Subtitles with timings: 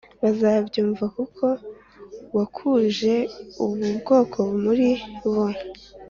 [0.21, 1.45] bazabyumva kuko
[2.35, 3.13] wakuje
[3.63, 4.89] ubu bwoko muri
[5.33, 5.45] bo